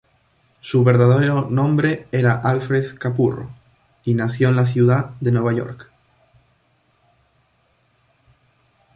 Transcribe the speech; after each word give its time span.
Su 0.61 0.83
verdadero 0.83 1.47
nombre 1.51 2.07
era 2.11 2.33
Alfred 2.33 2.97
Capurro, 2.97 3.51
y 4.03 4.15
nació 4.15 4.49
en 4.49 4.55
la 4.55 4.65
ciudad 4.65 5.11
de 5.21 5.31
Nueva 5.31 5.53
York. 5.53 5.91